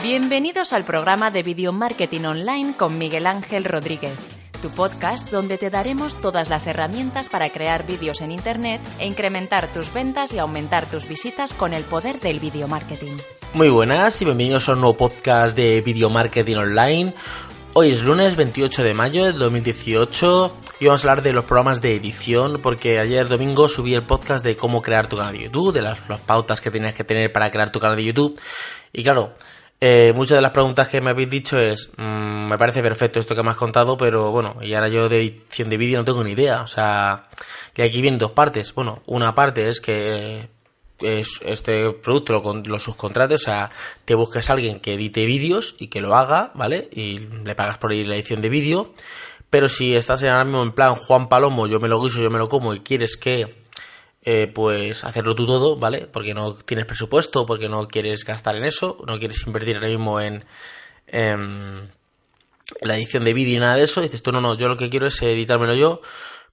[0.00, 4.16] Bienvenidos al programa de Video Marketing Online con Miguel Ángel Rodríguez,
[4.62, 9.72] tu podcast donde te daremos todas las herramientas para crear vídeos en Internet e incrementar
[9.72, 13.16] tus ventas y aumentar tus visitas con el poder del video marketing.
[13.54, 17.12] Muy buenas y bienvenidos a un nuevo podcast de Video Marketing Online.
[17.72, 21.80] Hoy es lunes 28 de mayo del 2018 y vamos a hablar de los programas
[21.80, 25.72] de edición porque ayer domingo subí el podcast de cómo crear tu canal de YouTube,
[25.72, 28.40] de las, las pautas que tienes que tener para crear tu canal de YouTube
[28.92, 29.34] y claro,
[29.80, 33.34] eh, muchas de las preguntas que me habéis dicho es, mmm, me parece perfecto esto
[33.34, 36.24] que me has contado, pero bueno, y ahora yo de edición de vídeo no tengo
[36.24, 36.62] ni idea.
[36.62, 37.28] O sea,
[37.72, 38.74] que aquí vienen dos partes.
[38.74, 40.48] Bueno, una parte es que
[41.00, 43.70] es, este producto lo, lo subcontrates, o sea,
[44.04, 46.88] te busques a alguien que edite vídeos y que lo haga, ¿vale?
[46.92, 48.92] Y le pagas por ir la edición de vídeo.
[49.50, 52.38] Pero si estás ahora mismo en plan Juan Palomo, yo me lo guiso, yo me
[52.38, 53.67] lo como y quieres que
[54.22, 56.08] eh, pues hacerlo tú todo, ¿vale?
[56.12, 60.20] Porque no tienes presupuesto, porque no quieres gastar en eso, no quieres invertir ahora mismo
[60.20, 60.44] en,
[61.06, 61.90] en
[62.80, 64.00] la edición de vídeo y nada de eso.
[64.00, 66.00] dices tú, no, no, yo lo que quiero es editármelo yo.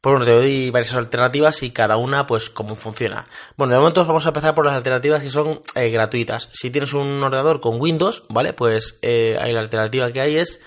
[0.02, 3.28] Pues bueno, te doy varias alternativas y cada una, pues, cómo funciona.
[3.58, 6.50] Bueno, de momento vamos a empezar por las alternativas que son eh, gratuitas.
[6.54, 8.54] Si tienes un ordenador con Windows, ¿vale?
[8.54, 10.62] Pues eh, la alternativa que hay es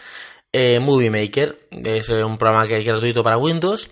[0.53, 1.69] eh, Movie Maker.
[1.71, 3.91] Es un programa que es gratuito para Windows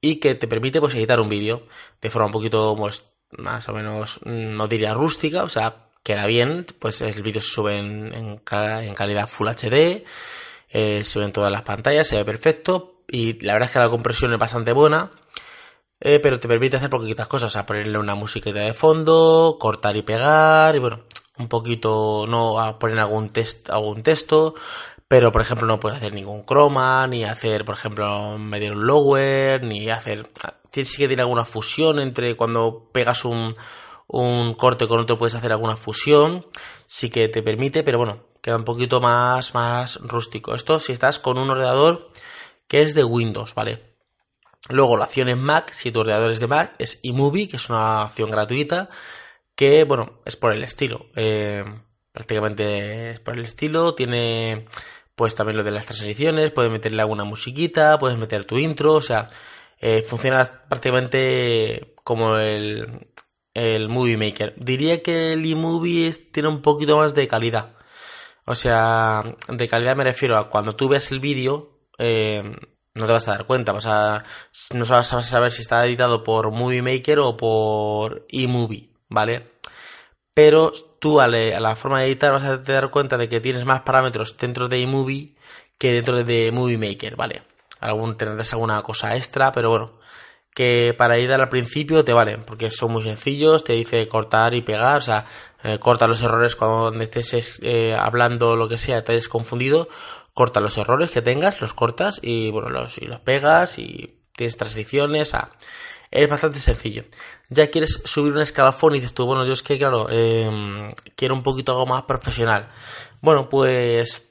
[0.00, 1.66] y que te permite pues editar un vídeo
[2.00, 6.66] de forma un poquito pues, más o menos, no diría rústica, o sea, queda bien,
[6.78, 10.04] pues el vídeo se sube en, calidad Full HD,
[10.70, 13.90] eh, se ven todas las pantallas, se ve perfecto y la verdad es que la
[13.90, 15.10] compresión es bastante buena.
[16.00, 19.96] Eh, pero te permite hacer poquitas cosas, o sea, ponerle una musiquita de fondo, cortar
[19.96, 21.00] y pegar, y bueno,
[21.38, 24.54] un poquito, no a poner algún, test, algún texto,
[25.08, 29.62] pero por ejemplo no puedes hacer ningún croma, ni hacer, por ejemplo, medir un lower,
[29.64, 30.30] ni hacer...
[30.70, 33.56] Sí que tiene alguna fusión entre cuando pegas un,
[34.06, 36.46] un corte con otro puedes hacer alguna fusión,
[36.86, 40.54] sí que te permite, pero bueno, queda un poquito más, más rústico.
[40.54, 42.10] Esto si estás con un ordenador
[42.68, 43.96] que es de Windows, ¿vale?
[44.68, 47.70] Luego la opción en Mac, si tu ordenador es de Mac, es eMovie, que es
[47.70, 48.90] una opción gratuita,
[49.54, 51.06] que bueno, es por el estilo.
[51.16, 51.64] Eh,
[52.12, 54.66] prácticamente es por el estilo, tiene
[55.18, 59.00] pues también lo de las transiciones, puedes meterle alguna musiquita, puedes meter tu intro, o
[59.00, 59.28] sea,
[59.80, 63.08] eh, funciona prácticamente como el,
[63.52, 64.54] el Movie Maker.
[64.56, 67.74] Diría que el eMovie tiene un poquito más de calidad.
[68.44, 72.56] O sea, de calidad me refiero a cuando tú ves el vídeo, eh,
[72.94, 74.24] no te vas a dar cuenta, o sea,
[74.72, 79.58] no vas a saber si está editado por Movie Maker o por eMovie, ¿vale?
[80.38, 83.80] Pero tú a, la forma de editar vas a dar cuenta de que tienes más
[83.80, 85.34] parámetros dentro de iMovie
[85.78, 87.42] que dentro de Movie Maker, ¿vale?
[87.80, 89.98] Algún, tendrás alguna cosa extra, pero bueno,
[90.54, 94.62] que para editar al principio te valen, porque son muy sencillos, te dice cortar y
[94.62, 95.26] pegar, o sea,
[95.64, 99.88] eh, corta los errores cuando estés eh, hablando lo que sea, te hayas confundido,
[100.34, 104.56] corta los errores que tengas, los cortas y bueno, los, y los pegas y tienes
[104.56, 105.50] transiciones, a
[106.10, 107.04] es bastante sencillo.
[107.50, 111.34] Ya quieres subir un escalafón y dices tú, bueno, yo es que, claro, eh, quiero
[111.34, 112.68] un poquito algo más profesional.
[113.20, 114.28] Bueno, pues,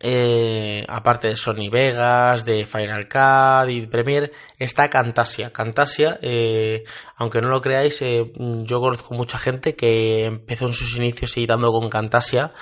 [0.00, 5.52] eh, aparte de Sony Vegas, de Final Cut y Premiere, está Camtasia.
[5.52, 6.84] Camtasia, eh,
[7.16, 11.72] aunque no lo creáis, eh, yo conozco mucha gente que empezó en sus inicios editando
[11.72, 12.52] con Camtasia.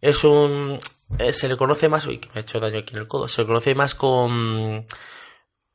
[0.00, 0.78] Es un...
[1.18, 2.06] Eh, se le conoce más...
[2.06, 3.28] Uy, que me ha hecho daño aquí en el codo.
[3.28, 4.86] Se le conoce más con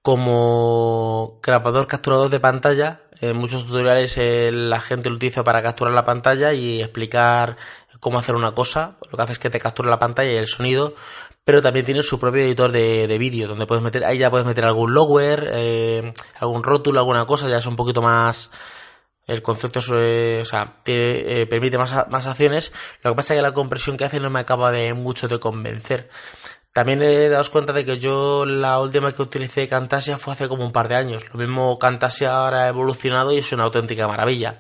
[0.02, 3.02] como grabador capturador de pantalla.
[3.22, 4.18] En muchos tutoriales
[4.52, 7.58] la gente lo utiliza para capturar la pantalla y explicar
[8.00, 8.98] cómo hacer una cosa.
[9.10, 10.96] Lo que hace es que te captura la pantalla y el sonido,
[11.46, 14.46] pero también tiene su propio editor de, de vídeo, donde puedes meter, ahí ya puedes
[14.46, 18.52] meter algún lower, eh, algún rótulo, alguna cosa, ya es un poquito más...
[19.28, 22.74] El concepto o sea, te, eh, permite más, más acciones.
[23.02, 25.40] Lo que pasa es que la compresión que hace no me acaba de mucho de
[25.40, 26.10] convencer.
[26.74, 30.66] También he dado cuenta de que yo la última que utilicé Camtasia fue hace como
[30.66, 31.26] un par de años.
[31.34, 34.58] Lo mismo Camtasia ahora ha evolucionado y es una auténtica maravilla.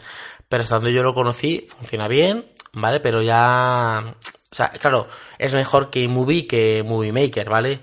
[0.49, 2.99] Pero hasta donde yo lo conocí, funciona bien, ¿vale?
[2.99, 4.15] Pero ya...
[4.51, 7.79] O sea, claro, es mejor que Movie que Movie Maker, ¿vale?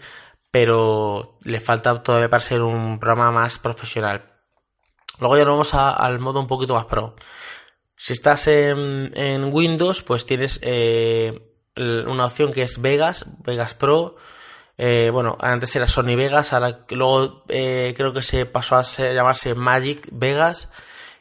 [0.50, 4.34] Pero le falta todavía para ser un programa más profesional.
[5.19, 7.16] Luego ya nos vamos a, al modo un poquito más pro.
[7.96, 11.47] Si estás en, en Windows, pues tienes eh,
[11.78, 14.16] una opción que es Vegas, Vegas Pro.
[14.76, 19.54] Eh, bueno, antes era Sony Vegas, ahora luego eh, creo que se pasó a llamarse
[19.54, 20.70] Magic Vegas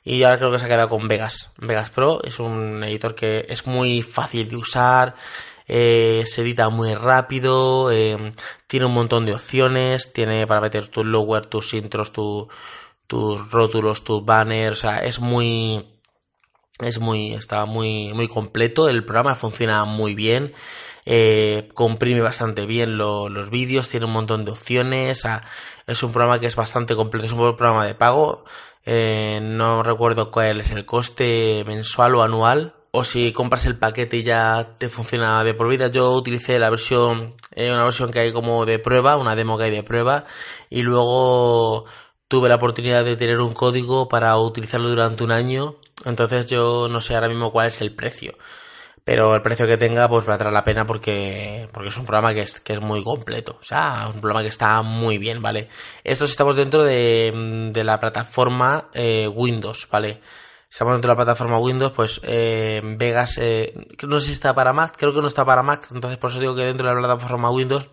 [0.04, 1.52] y ahora creo que se ha quedado con Vegas.
[1.58, 5.16] Vegas Pro es un editor que es muy fácil de usar,
[5.68, 7.90] eh, se edita muy rápido,
[8.68, 14.24] tiene un montón de opciones, tiene para meter tus lower, tus intros, tus rótulos, tus
[14.24, 15.97] banners, o sea, es muy
[16.80, 18.88] Es muy, está muy, muy completo.
[18.90, 20.54] El programa funciona muy bien.
[21.06, 25.26] Eh, comprime bastante bien los vídeos, tiene un montón de opciones.
[25.88, 27.26] es un programa que es bastante completo.
[27.26, 28.46] Es un programa de pago.
[28.86, 32.74] Eh, no recuerdo cuál es el coste mensual o anual.
[32.92, 35.88] O si compras el paquete y ya te funciona de por vida.
[35.88, 39.66] Yo utilicé la versión, eh, una versión que hay como de prueba, una demo que
[39.66, 40.26] hay de prueba.
[40.70, 41.86] Y luego
[42.28, 45.76] tuve la oportunidad de tener un código para utilizarlo durante un año.
[46.06, 48.38] Entonces yo no sé ahora mismo cuál es el precio.
[49.04, 52.42] Pero el precio que tenga pues valdrá la pena porque, porque es un programa que
[52.42, 53.58] es, que es muy completo.
[53.62, 55.70] O sea, un programa que está muy bien, ¿vale?
[56.04, 60.22] Esto estamos dentro de, de la plataforma eh, Windows, ¿vale?
[60.70, 63.74] Estamos dentro de la plataforma Windows, pues eh, Vegas, eh,
[64.06, 66.42] no sé si está para Mac, creo que no está para Mac, entonces por eso
[66.42, 67.90] digo que dentro de la plataforma Windows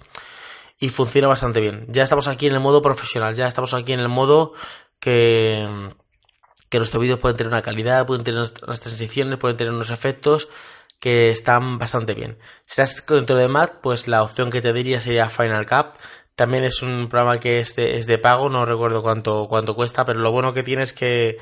[0.81, 1.87] y funciona bastante bien.
[1.89, 4.55] Ya estamos aquí en el modo profesional, ya estamos aquí en el modo
[4.99, 5.69] que,
[6.69, 10.49] que nuestros vídeos pueden tener una calidad, pueden tener unas transiciones, pueden tener unos efectos
[11.01, 12.39] que están bastante bien.
[12.65, 15.99] Si estás dentro de Mac, pues la opción que te diría sería Final Cut.
[16.35, 20.05] También es un programa que es de, es de pago, no recuerdo cuánto, cuánto cuesta,
[20.05, 21.39] pero lo bueno que tiene es que,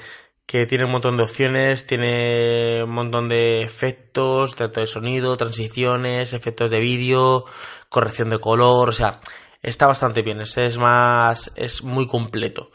[0.47, 6.33] que tiene un montón de opciones, tiene un montón de efectos, tanto de sonido, transiciones,
[6.35, 7.47] efectos de vídeo,
[7.89, 9.21] corrección de color, o sea,
[9.63, 12.71] está bastante bien, es, más, es muy completo.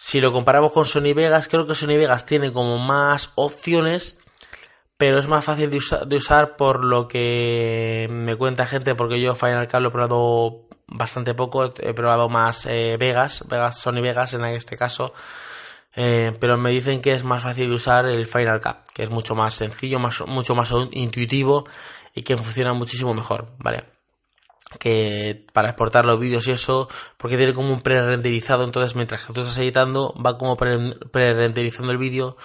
[0.00, 4.20] Si lo comparamos con Sony Vegas, creo que Sony Vegas tiene como más opciones,
[4.96, 9.66] pero es más fácil de, usar por lo que me cuenta gente, porque yo Final
[9.66, 14.44] Cut lo he probado bastante poco, he probado más eh, Vegas, Vegas, Sony Vegas en
[14.44, 15.14] este caso,
[15.96, 19.10] eh, pero me dicen que es más fácil de usar el Final Cut, que es
[19.10, 21.66] mucho más sencillo, más, mucho más intuitivo
[22.14, 23.97] y que funciona muchísimo mejor, ¿vale?
[24.78, 29.32] Que para exportar los vídeos y eso, porque tiene como un pre-renderizado, entonces mientras que
[29.32, 32.36] tú estás editando, va como pre-renderizando el vídeo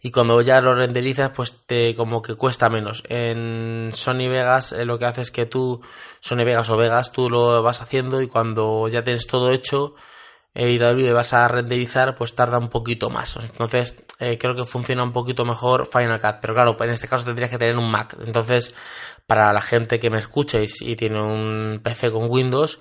[0.00, 3.02] y cuando ya lo renderizas, pues te como que cuesta menos.
[3.08, 5.80] En Sony Vegas eh, lo que hace es que tú,
[6.20, 9.94] Sony Vegas o Vegas, tú lo vas haciendo y cuando ya tienes todo hecho,
[10.58, 13.36] eh, y vas a renderizar, pues tarda un poquito más.
[13.36, 16.40] Entonces, eh, creo que funciona un poquito mejor Final Cut.
[16.40, 18.16] Pero claro, en este caso tendrías que tener un Mac.
[18.26, 18.74] Entonces,
[19.28, 22.80] para la gente que me escuche y, tiene un PC con Windows,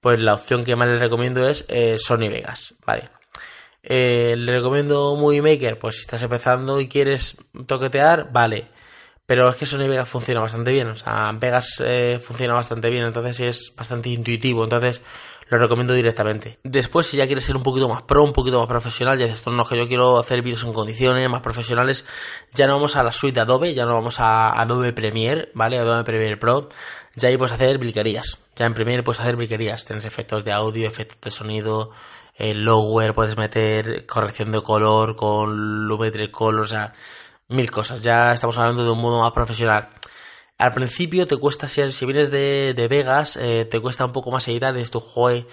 [0.00, 3.10] pues la opción que más les recomiendo es eh, Sony Vegas, ¿vale?
[3.82, 8.68] Eh, le recomiendo Movie Maker, pues si estás empezando y quieres toquetear, vale.
[9.26, 13.04] Pero es que Sony Vegas funciona bastante bien, o sea, Vegas eh, funciona bastante bien,
[13.04, 15.02] entonces es bastante intuitivo, entonces
[15.48, 16.58] lo recomiendo directamente.
[16.64, 19.46] Después, si ya quieres ser un poquito más pro, un poquito más profesional, ya dices,
[19.46, 22.04] no, que yo quiero hacer vídeos en condiciones más profesionales,
[22.54, 25.78] ya no vamos a la suite de Adobe, ya no vamos a Adobe Premiere, ¿vale?
[25.78, 26.68] Adobe Premiere Pro,
[27.14, 28.38] ya ahí puedes hacer bliquerías.
[28.56, 29.84] Ya en Premiere puedes hacer bliquerías.
[29.84, 31.90] Tienes efectos de audio, efectos de sonido,
[32.34, 36.92] el lower, puedes meter corrección de color con Lumetri Color, o sea,
[37.48, 38.00] mil cosas.
[38.00, 39.88] Ya estamos hablando de un modo más profesional.
[40.58, 44.48] Al principio te cuesta, si, vienes de, de Vegas, eh, te cuesta un poco más
[44.48, 45.46] editar, de esto, joe,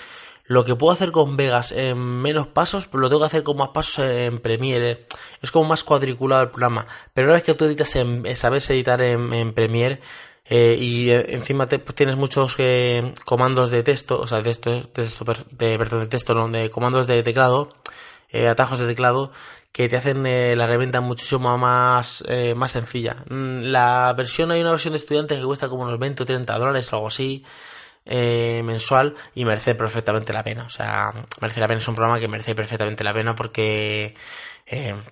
[0.46, 3.58] lo que puedo hacer con Vegas en menos pasos, pero lo tengo que hacer con
[3.58, 5.06] más pasos en Premiere.
[5.42, 6.88] Es como más cuadriculado el programa.
[7.14, 10.00] Pero una vez que tú editas en, eh, sabes editar en, Premiere,
[10.46, 12.56] eh, y encima te, pues tienes muchos
[13.26, 16.70] comandos de texto, o sea, de texto, de, texto, de, perdón, de texto, no, de
[16.70, 17.74] comandos de teclado,
[18.34, 19.32] atajos de teclado,
[19.74, 23.26] que te hacen eh, la reventa muchísimo más, eh, más sencilla.
[23.28, 26.58] Mm, la versión, hay una versión de estudiantes que cuesta como unos 20 o 30
[26.58, 27.44] dólares algo así.
[28.06, 30.66] Eh, mensual y merece perfectamente la pena.
[30.66, 31.12] O sea,
[31.42, 34.14] merece la pena, es un programa que merece perfectamente la pena porque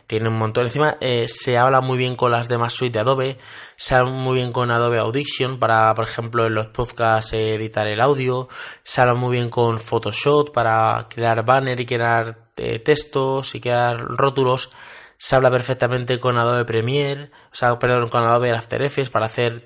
[0.07, 0.65] tiene un montón.
[0.65, 0.97] Encima
[1.27, 3.37] se habla muy bien con las demás suites de Adobe,
[3.75, 8.01] se habla muy bien con Adobe Audition para, por ejemplo, en los podcasts editar el
[8.01, 8.49] audio,
[8.83, 12.50] se habla muy bien con Photoshop para crear banner y crear
[12.83, 14.69] textos y crear rótulos.
[15.17, 19.65] Se habla perfectamente con Adobe Premiere, o sea, perdón, con Adobe After Effects para hacer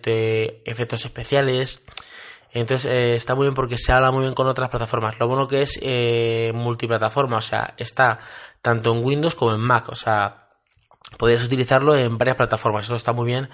[0.66, 1.86] efectos especiales.
[2.52, 5.20] Entonces eh, está muy bien porque se habla muy bien con otras plataformas.
[5.20, 8.20] Lo bueno que es eh, multiplataforma, o sea, está
[8.62, 10.45] tanto en Windows como en Mac, o sea,
[11.18, 12.86] podrías utilizarlo en varias plataformas.
[12.86, 13.50] Eso está muy bien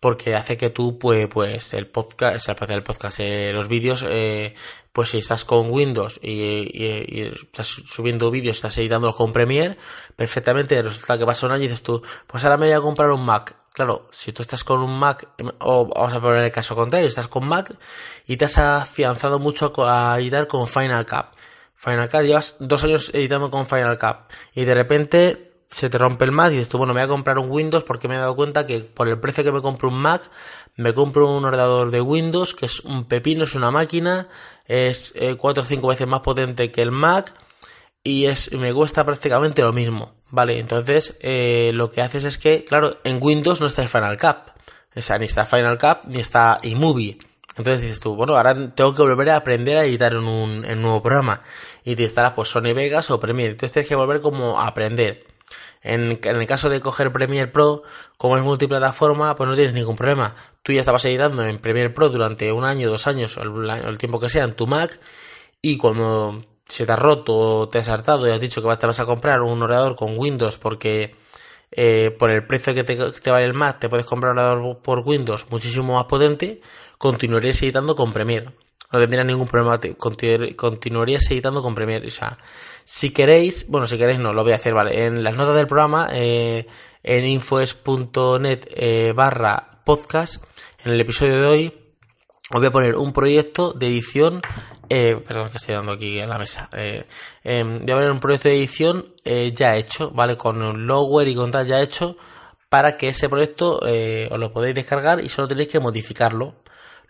[0.00, 4.54] porque hace que tú, pues, pues el podcast, el podcast, eh, los vídeos, eh,
[4.92, 9.76] pues si estás con Windows y, estás subiendo vídeos, estás editándolos con Premiere,
[10.14, 13.10] perfectamente resulta que pasa un año y dices tú, pues ahora me voy a comprar
[13.10, 13.54] un Mac.
[13.72, 17.28] Claro, si tú estás con un Mac, o vamos a poner el caso contrario, estás
[17.28, 17.76] con Mac
[18.26, 21.26] y te has afianzado mucho a editar con Final Cut.
[21.74, 26.24] Final Cut, llevas dos años editando con Final Cut y de repente se te rompe
[26.24, 28.18] el Mac y dices tú, bueno, me voy a comprar un Windows porque me he
[28.18, 30.22] dado cuenta que por el precio que me compro un Mac,
[30.76, 34.28] me compro un ordenador de Windows que es un pepino, es una máquina,
[34.66, 37.34] es eh, cuatro o cinco veces más potente que el Mac
[38.02, 40.58] y es me cuesta prácticamente lo mismo, ¿vale?
[40.58, 44.52] Entonces, eh, lo que haces es que, claro, en Windows no está Final Cut,
[44.94, 47.18] o sea, ni está Final Cut ni está iMovie.
[47.56, 50.76] Entonces dices tú, bueno, ahora tengo que volver a aprender a editar en un, en
[50.76, 51.42] un nuevo programa.
[51.84, 53.52] Y te estará pues Sony Vegas o Premiere.
[53.52, 55.24] Entonces tienes que volver como a aprender.
[55.82, 57.82] En, el caso de coger Premiere Pro,
[58.16, 60.34] como es multiplataforma, pues no tienes ningún problema.
[60.62, 64.18] Tú ya estabas editando en Premiere Pro durante un año, dos años, el, el tiempo
[64.18, 64.98] que sea, en tu Mac,
[65.62, 68.86] y cuando se te ha roto o te has hartado y has dicho que te
[68.86, 71.14] vas a comprar un ordenador con Windows porque
[71.70, 74.78] eh, por el precio que te, te, vale el Mac te puedes comprar un ordenador
[74.78, 76.60] por Windows muchísimo más potente,
[76.98, 78.50] continuarías editando con Premiere.
[78.96, 79.78] No tendrías ningún problema,
[80.56, 82.06] continuarías editando con Premiere.
[82.06, 82.38] O sea,
[82.82, 85.04] si queréis, bueno, si queréis no, lo voy a hacer, vale.
[85.04, 86.66] En las notas del programa, eh,
[87.02, 90.42] en infoes.net eh, barra podcast,
[90.84, 91.74] en el episodio de hoy,
[92.50, 94.40] os voy a poner un proyecto de edición
[94.88, 96.68] eh, perdón, que estoy dando aquí en la mesa.
[96.72, 97.04] Eh,
[97.44, 99.14] eh, voy a ver un proyecto de edición
[99.52, 100.36] ya hecho, ¿vale?
[100.36, 102.16] Con un lower y con tal ya hecho,
[102.68, 106.54] para que ese proyecto os lo podéis descargar y solo tenéis que modificarlo.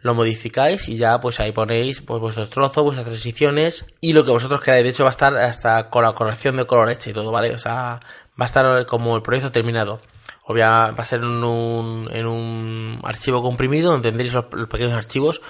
[0.01, 4.31] Lo modificáis y ya pues ahí ponéis pues, vuestros trozos, vuestras transiciones y lo que
[4.31, 4.85] vosotros queráis.
[4.85, 7.53] De hecho va a estar hasta con la corrección de color hecha y todo, ¿vale?
[7.53, 8.01] O sea,
[8.41, 10.01] va a estar como el proyecto terminado.
[10.45, 14.95] Obviamente va a ser en un, en un archivo comprimido donde tendréis los, los pequeños
[14.95, 15.41] archivos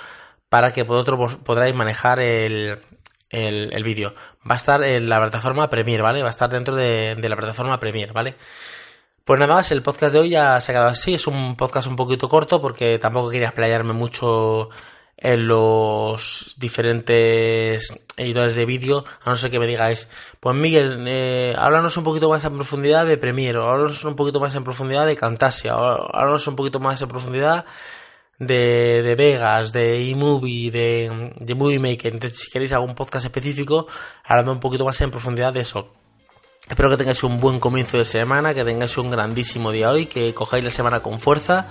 [0.49, 2.79] para que vosotros podráis manejar el,
[3.31, 4.15] el, el vídeo.
[4.49, 6.23] Va a estar en la plataforma Premiere, ¿vale?
[6.23, 8.37] Va a estar dentro de, de, la plataforma Premiere, ¿vale?
[9.27, 11.15] Pues nada más, el podcast de hoy ya ha quedado así.
[11.15, 14.69] Es un podcast un poquito corto porque tampoco quería explayarme mucho
[15.17, 21.57] en los diferentes editores de vídeo, a no ser que me digáis, pues Miguel, eh,
[21.59, 25.17] háblanos un poquito más en profundidad de Premiere, háblanos un poquito más en profundidad de
[25.17, 27.67] Camtasia, háblanos un poquito más en profundidad
[28.39, 32.15] de, de Vegas, de eMovie, de, de Movie Maker.
[32.15, 33.89] Entonces, si queréis algún podcast específico,
[34.25, 36.06] hablando un poquito más en profundidad de eso.
[36.69, 40.35] Espero que tengáis un buen comienzo de semana, que tengáis un grandísimo día hoy, que
[40.35, 41.69] cojáis la semana con fuerza.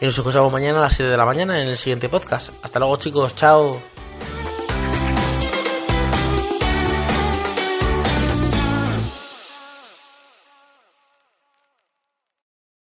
[0.00, 2.52] Y nos escuchamos mañana a las 7 de la mañana en el siguiente podcast.
[2.62, 3.80] Hasta luego chicos, chao.